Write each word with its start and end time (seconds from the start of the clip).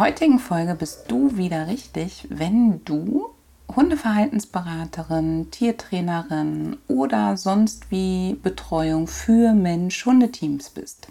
Heutigen 0.00 0.38
Folge 0.38 0.74
bist 0.74 1.04
du 1.08 1.36
wieder 1.36 1.66
richtig, 1.66 2.26
wenn 2.30 2.82
du 2.86 3.26
Hundeverhaltensberaterin, 3.76 5.50
Tiertrainerin 5.50 6.78
oder 6.88 7.36
sonst 7.36 7.90
wie 7.90 8.38
Betreuung 8.42 9.06
für 9.06 9.52
Mensch-Hundeteams 9.52 10.70
bist. 10.70 11.08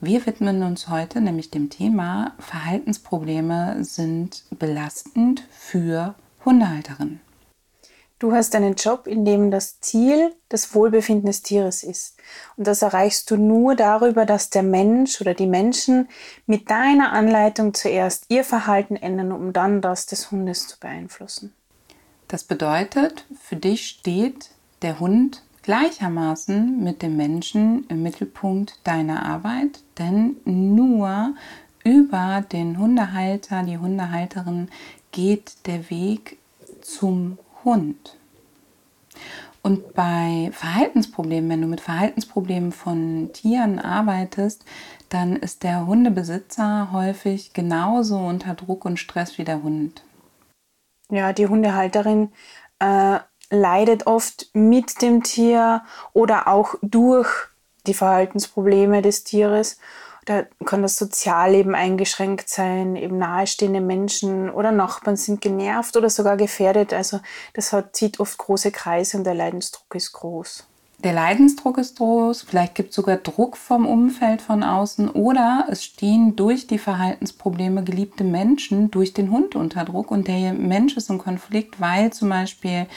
Wir 0.00 0.26
widmen 0.26 0.64
uns 0.64 0.88
heute 0.88 1.20
nämlich 1.20 1.52
dem 1.52 1.70
Thema 1.70 2.32
Verhaltensprobleme 2.40 3.84
sind 3.84 4.42
belastend 4.58 5.44
für 5.52 6.16
Hundehalterinnen. 6.44 7.27
Du 8.18 8.32
hast 8.32 8.56
einen 8.56 8.74
Job, 8.74 9.06
in 9.06 9.24
dem 9.24 9.52
das 9.52 9.80
Ziel 9.80 10.34
das 10.48 10.74
Wohlbefinden 10.74 11.26
des 11.26 11.42
Tieres 11.42 11.84
ist. 11.84 12.16
Und 12.56 12.66
das 12.66 12.82
erreichst 12.82 13.30
du 13.30 13.36
nur 13.36 13.76
darüber, 13.76 14.26
dass 14.26 14.50
der 14.50 14.64
Mensch 14.64 15.20
oder 15.20 15.34
die 15.34 15.46
Menschen 15.46 16.08
mit 16.44 16.68
deiner 16.68 17.12
Anleitung 17.12 17.74
zuerst 17.74 18.24
ihr 18.28 18.42
Verhalten 18.42 18.96
ändern, 18.96 19.30
um 19.30 19.52
dann 19.52 19.80
das 19.80 20.06
des 20.06 20.32
Hundes 20.32 20.66
zu 20.66 20.80
beeinflussen. 20.80 21.54
Das 22.26 22.42
bedeutet, 22.42 23.24
für 23.40 23.56
dich 23.56 23.86
steht 23.86 24.50
der 24.82 24.98
Hund 24.98 25.42
gleichermaßen 25.62 26.82
mit 26.82 27.02
dem 27.02 27.16
Menschen 27.16 27.86
im 27.88 28.02
Mittelpunkt 28.02 28.80
deiner 28.82 29.26
Arbeit, 29.26 29.80
denn 29.98 30.36
nur 30.44 31.34
über 31.84 32.44
den 32.50 32.78
Hundehalter, 32.78 33.62
die 33.62 33.78
Hundehalterin 33.78 34.68
geht 35.12 35.66
der 35.66 35.88
Weg 35.88 36.38
zum 36.80 37.38
Hund. 37.68 38.16
Und 39.60 39.92
bei 39.92 40.50
Verhaltensproblemen, 40.54 41.50
wenn 41.50 41.60
du 41.60 41.66
mit 41.66 41.82
Verhaltensproblemen 41.82 42.72
von 42.72 43.30
Tieren 43.34 43.78
arbeitest, 43.78 44.64
dann 45.10 45.36
ist 45.36 45.62
der 45.62 45.86
Hundebesitzer 45.86 46.88
häufig 46.90 47.52
genauso 47.52 48.16
unter 48.16 48.54
Druck 48.54 48.86
und 48.86 48.98
Stress 48.98 49.36
wie 49.36 49.44
der 49.44 49.62
Hund. 49.62 50.02
Ja, 51.10 51.34
die 51.34 51.46
Hundehalterin 51.46 52.32
äh, 52.78 53.18
leidet 53.50 54.06
oft 54.06 54.48
mit 54.54 55.02
dem 55.02 55.22
Tier 55.22 55.82
oder 56.14 56.48
auch 56.48 56.76
durch 56.80 57.28
die 57.86 57.94
Verhaltensprobleme 57.94 59.02
des 59.02 59.24
Tieres 59.24 59.78
da 60.28 60.44
kann 60.66 60.82
das 60.82 60.96
Sozialleben 60.98 61.74
eingeschränkt 61.74 62.50
sein, 62.50 62.96
eben 62.96 63.16
nahestehende 63.16 63.80
Menschen 63.80 64.50
oder 64.50 64.72
Nachbarn 64.72 65.16
sind 65.16 65.40
genervt 65.40 65.96
oder 65.96 66.10
sogar 66.10 66.36
gefährdet. 66.36 66.92
Also 66.92 67.20
das 67.54 67.72
hat, 67.72 67.96
zieht 67.96 68.20
oft 68.20 68.36
große 68.36 68.70
Kreise 68.70 69.16
und 69.16 69.24
der 69.24 69.34
Leidensdruck 69.34 69.94
ist 69.94 70.12
groß. 70.12 70.66
Der 71.02 71.12
Leidensdruck 71.12 71.78
ist 71.78 71.96
groß, 71.98 72.42
vielleicht 72.42 72.74
gibt 72.74 72.90
es 72.90 72.96
sogar 72.96 73.18
Druck 73.18 73.56
vom 73.56 73.86
Umfeld 73.86 74.42
von 74.42 74.64
außen 74.64 75.08
oder 75.08 75.66
es 75.70 75.84
stehen 75.84 76.34
durch 76.34 76.66
die 76.66 76.78
Verhaltensprobleme 76.78 77.84
geliebte 77.84 78.24
Menschen 78.24 78.90
durch 78.90 79.14
den 79.14 79.30
Hund 79.30 79.54
unter 79.54 79.84
Druck 79.84 80.10
und 80.10 80.26
der 80.26 80.52
Mensch 80.52 80.96
ist 80.96 81.08
im 81.08 81.18
Konflikt, 81.18 81.80
weil 81.80 82.12
zum 82.12 82.30
Beispiel 82.30 82.88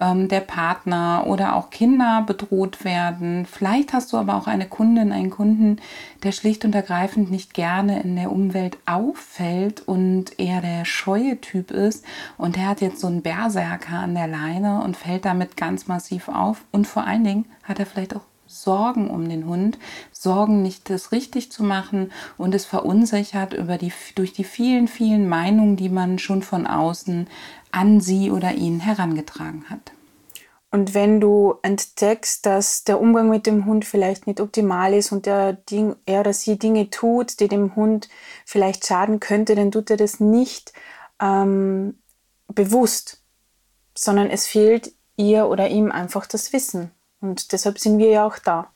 ähm, 0.00 0.28
der 0.28 0.40
Partner 0.40 1.24
oder 1.26 1.56
auch 1.56 1.70
Kinder 1.70 2.24
bedroht 2.26 2.84
werden. 2.84 3.46
Vielleicht 3.46 3.92
hast 3.92 4.12
du 4.12 4.16
aber 4.16 4.36
auch 4.36 4.46
eine 4.46 4.66
Kundin, 4.66 5.12
einen 5.12 5.30
Kunden, 5.30 5.80
der 6.22 6.32
schlicht 6.32 6.64
und 6.64 6.74
ergreifend 6.74 7.30
nicht 7.30 7.54
gerne 7.54 8.02
in 8.02 8.16
der 8.16 8.32
Umwelt 8.32 8.78
auffällt 8.86 9.80
und 9.86 10.38
eher 10.38 10.60
der 10.60 10.84
scheue 10.84 11.40
Typ 11.40 11.70
ist 11.70 12.04
und 12.36 12.56
der 12.56 12.68
hat 12.68 12.80
jetzt 12.80 13.00
so 13.00 13.06
einen 13.06 13.22
Berserker 13.22 13.98
an 13.98 14.14
der 14.14 14.28
Leine 14.28 14.82
und 14.82 14.96
fällt 14.96 15.24
damit 15.24 15.56
ganz 15.56 15.86
massiv 15.86 16.28
auf 16.28 16.64
und 16.72 16.86
vor 16.86 17.06
allen 17.06 17.24
Dingen 17.24 17.44
hat 17.62 17.78
er 17.78 17.86
vielleicht 17.86 18.16
auch 18.16 18.22
Sorgen 18.54 19.10
um 19.10 19.28
den 19.28 19.46
Hund, 19.46 19.78
Sorgen 20.12 20.62
nicht 20.62 20.88
das 20.90 21.12
richtig 21.12 21.50
zu 21.50 21.62
machen 21.62 22.12
und 22.38 22.54
es 22.54 22.64
verunsichert 22.64 23.52
über 23.52 23.78
die, 23.78 23.92
durch 24.14 24.32
die 24.32 24.44
vielen, 24.44 24.88
vielen 24.88 25.28
Meinungen, 25.28 25.76
die 25.76 25.88
man 25.88 26.18
schon 26.18 26.42
von 26.42 26.66
außen 26.66 27.26
an 27.72 28.00
sie 28.00 28.30
oder 28.30 28.52
ihn 28.52 28.80
herangetragen 28.80 29.64
hat. 29.68 29.92
Und 30.74 30.92
wenn 30.92 31.20
du 31.20 31.54
entdeckst, 31.62 32.46
dass 32.46 32.82
der 32.82 33.00
Umgang 33.00 33.28
mit 33.28 33.46
dem 33.46 33.64
Hund 33.64 33.84
vielleicht 33.84 34.26
nicht 34.26 34.40
optimal 34.40 34.92
ist 34.92 35.12
und 35.12 35.24
er, 35.26 35.56
er 36.04 36.20
oder 36.20 36.32
sie 36.32 36.58
Dinge 36.58 36.90
tut, 36.90 37.38
die 37.38 37.46
dem 37.46 37.76
Hund 37.76 38.08
vielleicht 38.44 38.84
schaden 38.84 39.20
könnte, 39.20 39.54
dann 39.54 39.70
tut 39.70 39.88
er 39.90 39.96
das 39.96 40.18
nicht 40.18 40.72
ähm, 41.20 41.96
bewusst, 42.48 43.22
sondern 43.96 44.30
es 44.30 44.48
fehlt 44.48 44.92
ihr 45.16 45.46
oder 45.46 45.68
ihm 45.68 45.92
einfach 45.92 46.26
das 46.26 46.52
Wissen. 46.52 46.90
Und 47.24 47.52
deshalb 47.52 47.78
sind 47.78 47.98
wir 47.98 48.10
ja 48.10 48.26
auch 48.26 48.38
da. 48.38 48.66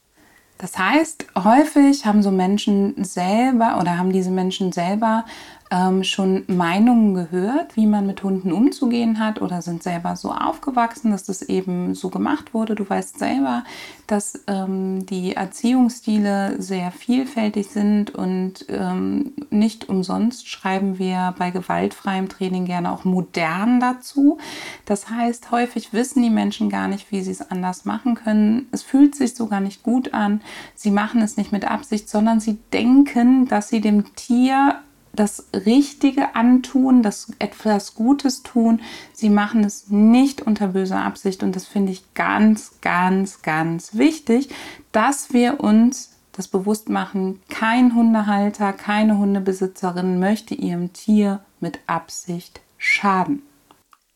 Das 0.57 0.77
heißt, 0.79 1.27
häufig 1.37 2.07
haben 2.07 2.23
so 2.23 2.31
Menschen 2.31 3.05
selber 3.05 3.79
oder 3.79 3.99
haben 3.99 4.11
diese 4.11 4.31
Menschen 4.31 4.73
selber 4.73 5.27
ähm, 5.71 6.03
schon 6.05 6.45
Meinungen 6.47 7.15
gehört, 7.15 7.77
wie 7.77 7.87
man 7.87 8.07
mit 8.07 8.23
Hunden 8.23 8.53
umzugehen 8.53 9.19
hat 9.19 9.43
oder 9.43 9.61
sind 9.63 9.83
selber 9.83 10.17
so 10.17 10.33
aufgewachsen, 10.33 11.11
dass 11.11 11.25
das 11.25 11.43
eben 11.43 11.95
so 11.95 12.09
gemacht 12.09 12.55
wurde. 12.55 12.75
Du 12.75 12.89
weißt 12.89 13.19
selber, 13.19 13.65
dass 14.07 14.45
ähm, 14.47 15.05
die 15.05 15.35
Erziehungsstile 15.35 16.61
sehr 16.61 16.91
vielfältig 16.91 17.69
sind 17.69 18.15
und 18.15 18.65
ähm, 18.69 19.33
nicht 19.51 19.89
umsonst 19.89 20.49
schreiben 20.49 20.99
wir 20.99 21.35
bei 21.39 21.51
gewaltfreiem 21.51 22.29
Training 22.29 22.65
gerne 22.65 22.91
auch 22.91 23.05
modern 23.05 23.81
dazu. 23.81 24.39
Das 24.87 25.11
heißt, 25.11 25.51
häufig 25.51 25.93
wissen 25.93 26.23
die 26.23 26.31
Menschen 26.31 26.71
gar 26.71 26.89
nicht, 26.89 27.13
wie 27.13 27.21
sie 27.21 27.33
es 27.33 27.51
anders 27.51 27.85
machen 27.85 28.15
können. 28.15 28.69
Es 28.73 28.83
fühlt 28.83 29.15
sich 29.15 29.35
sogar 29.35 29.61
nicht 29.61 29.83
gut 29.83 30.15
an. 30.15 30.41
Sie 30.75 30.91
machen 30.91 31.21
es 31.21 31.37
nicht 31.37 31.53
mit 31.53 31.71
Absicht, 31.71 32.09
sondern 32.09 32.41
sie 32.41 32.59
denken, 32.73 33.47
dass 33.47 33.69
sie 33.69 33.81
dem 33.81 34.15
Tier 34.15 34.81
das 35.19 35.49
Richtige 35.55 36.35
antun, 36.35 37.03
das 37.03 37.33
etwas 37.39 37.95
Gutes 37.95 38.43
tun. 38.43 38.81
Sie 39.13 39.31
machen 39.31 39.65
es 39.65 39.89
nicht 39.89 40.43
unter 40.43 40.69
böser 40.69 41.03
Absicht 41.03 41.43
und 41.43 41.57
das 41.57 41.67
finde 41.67 41.93
ich 41.93 42.15
ganz, 42.15 42.81
ganz, 42.81 43.43
ganz 43.43 43.97
wichtig, 43.97 44.51
dass 44.93 45.33
wir 45.33 45.61
uns 45.61 46.15
das 46.33 46.47
bewusst 46.47 46.89
machen. 46.89 47.41
Kein 47.49 47.95
Hundehalter, 47.95 48.73
keine 48.73 49.19
Hundebesitzerin 49.19 50.21
möchte 50.21 50.55
ihrem 50.55 50.93
Tier 50.93 51.41
mit 51.59 51.81
Absicht 51.89 52.61
schaden. 52.77 53.43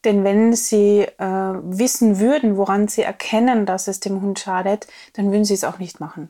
Denn 0.04 0.24
wenn 0.24 0.52
sie 0.52 1.02
äh, 1.02 1.26
wissen 1.26 2.18
würden, 2.18 2.56
woran 2.56 2.88
sie 2.88 3.02
erkennen, 3.02 3.66
dass 3.66 3.88
es 3.88 4.00
dem 4.00 4.20
Hund 4.20 4.38
schadet, 4.38 4.86
dann 5.14 5.30
würden 5.30 5.44
sie 5.44 5.54
es 5.54 5.64
auch 5.64 5.78
nicht 5.78 6.00
machen. 6.00 6.28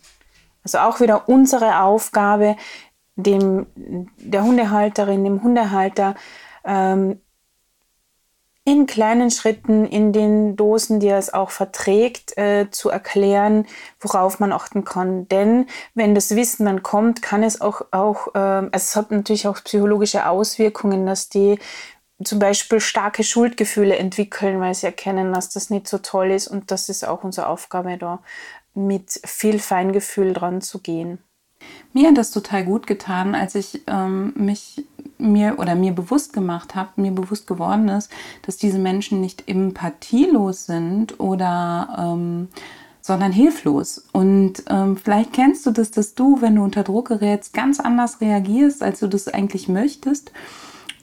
Also 0.64 0.78
auch 0.78 1.00
wieder 1.00 1.28
unsere 1.28 1.80
Aufgabe, 1.80 2.56
dem, 3.16 3.66
der 3.76 4.44
Hundehalterin, 4.44 5.24
dem 5.24 5.42
Hundehalter 5.42 6.14
ähm, 6.64 7.20
in 8.64 8.86
kleinen 8.86 9.30
Schritten 9.30 9.86
in 9.86 10.12
den 10.12 10.54
Dosen, 10.54 11.00
die 11.00 11.08
er 11.08 11.18
es 11.18 11.34
auch 11.34 11.50
verträgt, 11.50 12.36
äh, 12.38 12.70
zu 12.70 12.90
erklären, 12.90 13.66
worauf 14.00 14.38
man 14.38 14.52
achten 14.52 14.84
kann. 14.84 15.26
Denn 15.28 15.66
wenn 15.94 16.14
das 16.14 16.36
Wissen 16.36 16.66
dann 16.66 16.82
kommt, 16.84 17.22
kann 17.22 17.42
es 17.42 17.60
auch, 17.60 17.82
auch 17.90 18.28
äh, 18.34 18.38
also 18.38 18.70
es 18.72 18.94
hat 18.94 19.10
natürlich 19.10 19.48
auch 19.48 19.62
psychologische 19.64 20.28
Auswirkungen, 20.28 21.06
dass 21.06 21.28
die 21.28 21.58
zum 22.22 22.38
Beispiel 22.38 22.78
starke 22.78 23.24
Schuldgefühle 23.24 23.96
entwickeln, 23.96 24.60
weil 24.60 24.74
sie 24.74 24.86
erkennen, 24.86 25.32
dass 25.32 25.50
das 25.50 25.70
nicht 25.70 25.88
so 25.88 25.98
toll 25.98 26.30
ist. 26.30 26.46
Und 26.46 26.70
das 26.70 26.88
ist 26.88 27.06
auch 27.06 27.24
unsere 27.24 27.48
Aufgabe, 27.48 27.98
da 27.98 28.20
mit 28.74 29.20
viel 29.24 29.58
Feingefühl 29.58 30.32
dran 30.32 30.60
zu 30.60 30.78
gehen. 30.78 31.18
Mir 31.92 32.08
hat 32.08 32.16
das 32.16 32.30
total 32.30 32.64
gut 32.64 32.86
getan, 32.86 33.34
als 33.34 33.54
ich 33.54 33.82
ähm, 33.86 34.32
mich 34.36 34.84
mir 35.18 35.58
oder 35.58 35.74
mir 35.74 35.92
bewusst 35.92 36.32
gemacht 36.32 36.74
habe, 36.74 37.00
mir 37.00 37.12
bewusst 37.12 37.46
geworden 37.46 37.88
ist, 37.88 38.10
dass 38.42 38.56
diese 38.56 38.78
Menschen 38.78 39.20
nicht 39.20 39.48
empathielos 39.48 40.66
sind 40.66 41.20
oder 41.20 41.96
ähm, 41.98 42.48
sondern 43.02 43.32
hilflos. 43.32 44.04
Und 44.12 44.62
ähm, 44.68 44.96
vielleicht 44.96 45.32
kennst 45.32 45.66
du 45.66 45.72
das, 45.72 45.90
dass 45.90 46.14
du, 46.14 46.40
wenn 46.40 46.54
du 46.54 46.62
unter 46.62 46.84
Druck 46.84 47.08
gerätst, 47.08 47.52
ganz 47.52 47.80
anders 47.80 48.20
reagierst, 48.20 48.82
als 48.82 49.00
du 49.00 49.08
das 49.08 49.26
eigentlich 49.28 49.68
möchtest. 49.68 50.32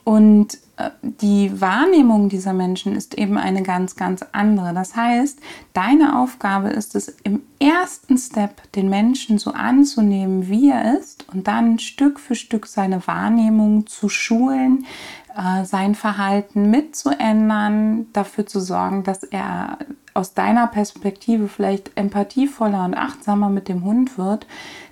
Und 0.06 0.58
die 1.02 1.60
Wahrnehmung 1.60 2.30
dieser 2.30 2.54
Menschen 2.54 2.96
ist 2.96 3.18
eben 3.18 3.38
eine 3.38 3.64
ganz, 3.64 3.96
ganz 3.96 4.26
andere. 4.32 4.74
Das 4.74 4.96
heißt, 4.96 5.40
deine 5.74 6.20
Aufgabe 6.20 6.70
ist 6.70 6.96
es, 6.96 7.10
im 7.24 7.42
ersten 7.60 8.18
Step 8.18 8.72
den 8.74 8.90
Menschen 8.90 9.38
so 9.38 9.52
anzunehmen, 9.52 10.48
wie 10.48 10.70
er 10.70 10.98
ist 11.00 11.26
und 11.34 11.48
dann 11.48 11.80
Stück 11.80 12.20
für 12.20 12.36
Stück 12.36 12.68
seine 12.68 13.06
Wahrnehmung 13.08 13.88
zu 13.88 14.10
schulen, 14.10 14.86
äh, 15.36 15.66
sein 15.66 15.96
Verhalten 15.96 16.70
mitzuändern, 16.70 18.08
dafür 18.14 18.46
zu 18.46 18.60
sorgen, 18.60 19.04
dass 19.04 19.24
er 19.24 19.78
aus 20.14 20.34
deiner 20.34 20.68
Perspektive 20.68 21.48
vielleicht 21.48 21.92
empathievoller 21.96 22.86
und 22.86 22.96
achtsamer 22.96 23.50
mit 23.50 23.68
dem 23.68 23.84
Hund 23.84 24.18
wird, 24.18 24.48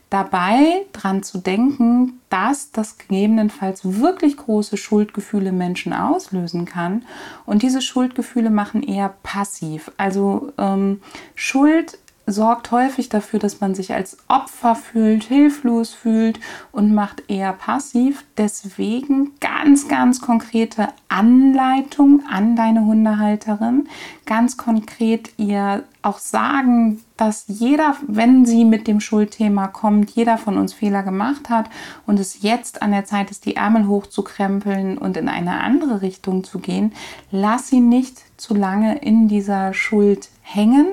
dabei 0.09 0.85
dran 0.93 1.23
zu 1.23 1.37
denken, 1.37 2.16
dass 2.29 2.71
das 2.71 2.97
gegebenenfalls 2.97 3.81
wirklich 3.99 4.37
große 4.37 4.77
Schuldgefühle 4.77 5.51
Menschen 5.51 5.93
auslösen 5.93 6.65
kann. 6.65 7.05
Und 7.45 7.61
diese 7.61 7.81
Schuldgefühle 7.81 8.49
machen 8.49 8.83
eher 8.83 9.13
passiv. 9.23 9.91
Also 9.97 10.51
ähm, 10.57 11.01
Schuld 11.35 11.97
sorgt 12.29 12.71
häufig 12.71 13.07
dafür, 13.07 13.39
dass 13.39 13.61
man 13.61 13.73
sich 13.73 13.93
als 13.93 14.17
Opfer 14.27 14.75
fühlt, 14.75 15.23
hilflos 15.23 15.93
fühlt 15.93 16.39
und 16.73 16.93
macht 16.93 17.23
eher 17.29 17.53
passiv. 17.53 18.25
Deswegen 18.37 19.31
ganz, 19.39 19.87
ganz 19.87 20.19
konkrete 20.19 20.89
Anleitung 21.07 22.21
an 22.29 22.57
deine 22.57 22.85
Hundehalterin. 22.85 23.87
Ganz 24.25 24.57
konkret 24.57 25.31
ihr 25.37 25.85
auch 26.01 26.19
sagen, 26.19 27.01
dass 27.15 27.45
jeder, 27.47 27.95
wenn 28.05 28.45
sie 28.45 28.65
mit 28.65 28.87
dem 28.87 28.99
Schuldthema 28.99 29.67
kommt, 29.67 30.11
jeder 30.11 30.37
von 30.37 30.57
uns 30.57 30.73
Fehler 30.73 31.03
gemacht 31.03 31.49
hat 31.49 31.69
und 32.05 32.19
es 32.19 32.41
jetzt 32.41 32.81
an 32.81 32.91
der 32.91 33.05
Zeit 33.05 33.31
ist, 33.31 33.45
die 33.45 33.55
Ärmel 33.55 33.87
hochzukrempeln 33.87 34.97
und 34.97 35.15
in 35.15 35.29
eine 35.29 35.61
andere 35.61 36.01
Richtung 36.01 36.43
zu 36.43 36.59
gehen. 36.59 36.91
Lass 37.31 37.69
sie 37.69 37.79
nicht 37.79 38.21
zu 38.35 38.53
lange 38.53 38.97
in 38.99 39.29
dieser 39.29 39.73
Schuld 39.73 40.29
hängen 40.41 40.87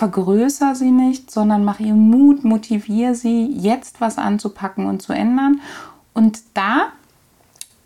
vergrößer 0.00 0.74
sie 0.74 0.92
nicht, 0.92 1.30
sondern 1.30 1.62
mach 1.62 1.78
ihr 1.78 1.92
Mut, 1.92 2.42
motiviere 2.42 3.14
sie, 3.14 3.52
jetzt 3.52 4.00
was 4.00 4.16
anzupacken 4.16 4.86
und 4.86 5.02
zu 5.02 5.12
ändern. 5.12 5.60
Und 6.14 6.40
da 6.54 6.92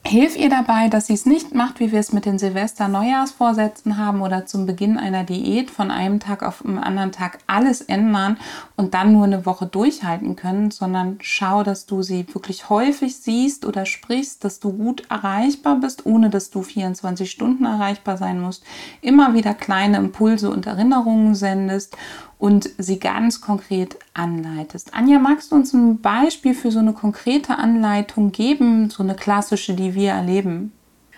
Hilf 0.06 0.37
ihr 0.37 0.51
dabei, 0.51 0.89
dass 0.89 1.06
sie 1.06 1.15
es 1.15 1.25
nicht 1.25 1.55
macht, 1.55 1.81
wie 1.81 1.91
wir 1.91 1.99
es 1.99 2.12
mit 2.12 2.27
den 2.27 2.39
Silvester-Neujahrsvorsätzen 2.39 3.97
haben 3.97 4.21
oder 4.21 4.45
zum 4.45 4.67
Beginn 4.67 4.99
einer 4.99 5.25
Diät 5.25 5.71
von 5.71 5.91
einem 5.91 6.21
Tag 6.21 6.43
auf 6.43 6.62
einen 6.62 6.79
anderen 6.79 7.11
Tag 7.11 7.39
alles 7.47 7.81
ändern 7.81 8.37
und 8.77 8.93
dann 8.93 9.15
nur 9.15 9.25
eine 9.25 9.47
Woche 9.47 9.65
durchhalten 9.67 10.37
können, 10.37 10.71
sondern 10.71 11.17
schau, 11.23 11.62
dass 11.62 11.87
du 11.87 12.03
sie 12.03 12.27
wirklich 12.35 12.69
häufig 12.69 13.17
siehst 13.17 13.65
oder 13.65 13.87
sprichst, 13.87 14.45
dass 14.45 14.61
du 14.61 14.75
gut 14.75 15.05
erreichbar 15.09 15.77
bist, 15.77 16.05
ohne 16.05 16.29
dass 16.29 16.50
du 16.50 16.62
24 16.62 17.31
Stunden 17.31 17.65
erreichbar 17.65 18.19
sein 18.19 18.41
musst. 18.41 18.62
Immer 19.00 19.33
wieder 19.33 19.55
kleine 19.55 19.97
Impulse 19.97 20.50
und 20.50 20.67
Erinnerungen 20.67 21.35
sendest 21.35 21.97
und 22.39 22.71
sie 22.79 22.99
ganz 22.99 23.41
konkret 23.41 23.99
anleitest. 24.13 24.95
Anja, 24.95 25.19
magst 25.19 25.51
du 25.51 25.57
uns 25.57 25.73
ein 25.73 26.01
Beispiel 26.01 26.55
für 26.55 26.71
so 26.71 26.79
eine 26.79 26.93
konkrete 26.93 27.57
Anleitung 27.59 28.33
geben, 28.33 28.91
so 28.91 29.03
eine 29.03 29.15
klassische, 29.15 29.75
die 29.75 29.95
wir 29.95 30.13
erleben? 30.13 30.73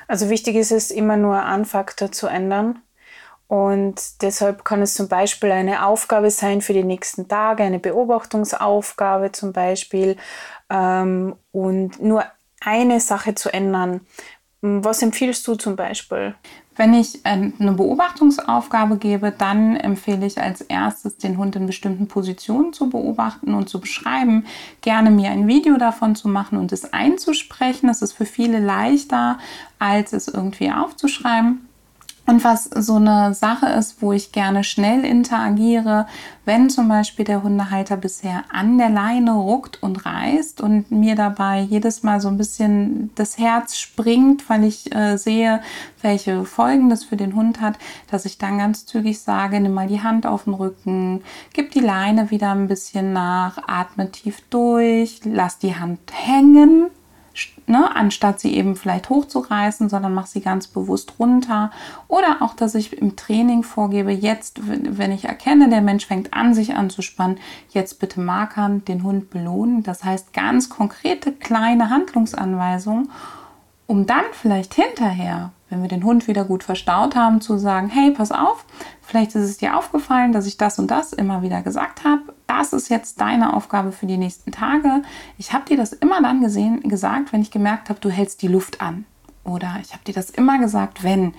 Also 0.08 0.30
wichtig 0.30 0.56
ist 0.56 0.72
es 0.72 0.90
immer 0.90 1.16
nur 1.16 1.42
einen 1.42 1.64
Faktor 1.64 2.12
zu 2.12 2.26
ändern. 2.26 2.80
Und 3.48 4.22
deshalb 4.22 4.64
kann 4.64 4.82
es 4.82 4.94
zum 4.94 5.08
Beispiel 5.08 5.52
eine 5.52 5.86
Aufgabe 5.86 6.30
sein 6.30 6.60
für 6.62 6.72
die 6.72 6.82
nächsten 6.82 7.28
Tage, 7.28 7.62
eine 7.62 7.78
Beobachtungsaufgabe 7.78 9.30
zum 9.32 9.52
Beispiel, 9.52 10.16
ähm, 10.68 11.36
und 11.52 12.02
nur 12.02 12.24
eine 12.60 12.98
Sache 12.98 13.34
zu 13.34 13.52
ändern. 13.52 14.00
Was 14.62 15.02
empfiehlst 15.02 15.46
du 15.46 15.54
zum 15.54 15.76
Beispiel? 15.76 16.34
Wenn 16.76 16.94
ich 16.94 17.24
äh, 17.24 17.50
eine 17.58 17.72
Beobachtungsaufgabe 17.72 18.98
gebe, 18.98 19.32
dann 19.36 19.76
empfehle 19.76 20.26
ich 20.26 20.40
als 20.40 20.60
erstes, 20.60 21.16
den 21.16 21.38
Hund 21.38 21.56
in 21.56 21.66
bestimmten 21.66 22.06
Positionen 22.06 22.72
zu 22.72 22.90
beobachten 22.90 23.54
und 23.54 23.68
zu 23.68 23.80
beschreiben. 23.80 24.44
Gerne 24.82 25.10
mir 25.10 25.30
ein 25.30 25.48
Video 25.48 25.78
davon 25.78 26.14
zu 26.14 26.28
machen 26.28 26.58
und 26.58 26.72
es 26.72 26.92
einzusprechen. 26.92 27.86
Das 27.86 28.02
ist 28.02 28.12
für 28.12 28.26
viele 28.26 28.60
leichter, 28.60 29.38
als 29.78 30.12
es 30.12 30.28
irgendwie 30.28 30.70
aufzuschreiben. 30.70 31.66
Und 32.26 32.42
was 32.42 32.64
so 32.64 32.96
eine 32.96 33.34
Sache 33.34 33.66
ist, 33.66 34.02
wo 34.02 34.12
ich 34.12 34.32
gerne 34.32 34.64
schnell 34.64 35.04
interagiere, 35.04 36.06
wenn 36.44 36.68
zum 36.68 36.88
Beispiel 36.88 37.24
der 37.24 37.44
Hundehalter 37.44 37.96
bisher 37.96 38.42
an 38.50 38.78
der 38.78 38.88
Leine 38.88 39.32
ruckt 39.32 39.80
und 39.80 40.04
reißt 40.04 40.60
und 40.60 40.90
mir 40.90 41.14
dabei 41.14 41.60
jedes 41.60 42.02
Mal 42.02 42.20
so 42.20 42.26
ein 42.26 42.36
bisschen 42.36 43.10
das 43.14 43.38
Herz 43.38 43.76
springt, 43.76 44.50
weil 44.50 44.64
ich 44.64 44.92
äh, 44.92 45.16
sehe, 45.18 45.60
welche 46.02 46.44
Folgen 46.44 46.90
das 46.90 47.04
für 47.04 47.16
den 47.16 47.36
Hund 47.36 47.60
hat, 47.60 47.78
dass 48.10 48.24
ich 48.24 48.38
dann 48.38 48.58
ganz 48.58 48.86
zügig 48.86 49.20
sage, 49.20 49.60
nimm 49.60 49.74
mal 49.74 49.86
die 49.86 50.02
Hand 50.02 50.26
auf 50.26 50.44
den 50.44 50.54
Rücken, 50.54 51.22
gib 51.52 51.70
die 51.70 51.80
Leine 51.80 52.32
wieder 52.32 52.50
ein 52.50 52.66
bisschen 52.66 53.12
nach, 53.12 53.58
atme 53.68 54.10
tief 54.10 54.42
durch, 54.50 55.20
lass 55.24 55.58
die 55.58 55.76
Hand 55.76 56.00
hängen 56.12 56.90
ne, 57.66 57.94
anstatt 57.94 58.40
sie 58.40 58.54
eben 58.54 58.76
vielleicht 58.76 59.10
hochzureißen, 59.10 59.88
sondern 59.88 60.14
mach 60.14 60.26
sie 60.26 60.40
ganz 60.40 60.66
bewusst 60.66 61.14
runter. 61.18 61.70
Oder 62.08 62.38
auch, 62.40 62.54
dass 62.54 62.74
ich 62.74 62.96
im 63.00 63.16
Training 63.16 63.62
vorgebe, 63.62 64.10
jetzt, 64.12 64.60
wenn 64.64 65.12
ich 65.12 65.24
erkenne, 65.24 65.68
der 65.68 65.82
Mensch 65.82 66.06
fängt 66.06 66.34
an, 66.34 66.54
sich 66.54 66.74
anzuspannen, 66.74 67.38
jetzt 67.70 67.98
bitte 67.98 68.20
markern, 68.20 68.84
den 68.84 69.02
Hund 69.02 69.30
belohnen. 69.30 69.82
Das 69.82 70.04
heißt, 70.04 70.32
ganz 70.32 70.68
konkrete 70.68 71.32
kleine 71.32 71.90
Handlungsanweisungen, 71.90 73.10
um 73.86 74.06
dann 74.06 74.24
vielleicht 74.32 74.74
hinterher 74.74 75.52
wenn 75.68 75.82
wir 75.82 75.88
den 75.88 76.04
Hund 76.04 76.28
wieder 76.28 76.44
gut 76.44 76.62
verstaut 76.62 77.16
haben, 77.16 77.40
zu 77.40 77.58
sagen, 77.58 77.88
hey, 77.88 78.12
pass 78.12 78.30
auf, 78.32 78.64
vielleicht 79.02 79.34
ist 79.34 79.42
es 79.42 79.58
dir 79.58 79.76
aufgefallen, 79.76 80.32
dass 80.32 80.46
ich 80.46 80.56
das 80.56 80.78
und 80.78 80.90
das 80.90 81.12
immer 81.12 81.42
wieder 81.42 81.62
gesagt 81.62 82.04
habe. 82.04 82.35
Das 82.46 82.72
ist 82.72 82.88
jetzt 82.88 83.20
deine 83.20 83.54
Aufgabe 83.54 83.92
für 83.92 84.06
die 84.06 84.16
nächsten 84.16 84.52
Tage. 84.52 85.02
Ich 85.38 85.52
habe 85.52 85.64
dir 85.64 85.76
das 85.76 85.92
immer 85.92 86.22
dann 86.22 86.40
gesehen, 86.40 86.80
gesagt, 86.82 87.32
wenn 87.32 87.42
ich 87.42 87.50
gemerkt 87.50 87.88
habe, 87.88 88.00
du 88.00 88.10
hältst 88.10 88.42
die 88.42 88.48
Luft 88.48 88.80
an. 88.80 89.04
Oder 89.44 89.78
ich 89.82 89.92
habe 89.92 90.04
dir 90.04 90.14
das 90.14 90.30
immer 90.30 90.58
gesagt, 90.58 91.02
wenn. 91.02 91.34